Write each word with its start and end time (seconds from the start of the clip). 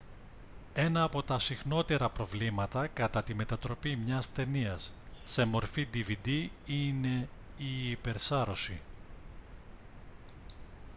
ένα 0.73 1.03
από 1.03 1.23
τα 1.23 1.39
συχνότερα 1.39 2.09
προβλήματα 2.09 2.87
κατά 2.87 3.23
τη 3.23 3.33
μετατροπή 3.33 3.95
μια 3.95 4.23
ταινίας 4.33 4.93
σε 5.25 5.45
μορφή 5.45 5.87
dvd 5.93 6.47
είναι 6.65 7.27
η 7.57 7.89
υπερσάρωση 7.89 8.81